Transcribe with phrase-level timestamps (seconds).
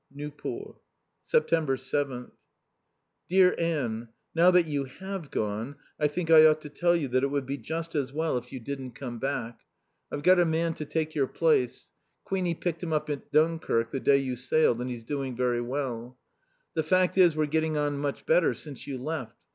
[0.11, 0.77] Nieuport.
[1.25, 2.31] September 7th.
[3.29, 7.21] Dear Anne, Now that you have gone I think I ought to tell you that
[7.23, 9.59] it would be just as well if you didn't come back.
[10.11, 11.91] I've got a man to take your place;
[12.23, 16.17] Queenie picked him up at Dunkirk the day you sailed, and he's doing very well.
[16.73, 19.37] The fact is we're getting on much better since you left.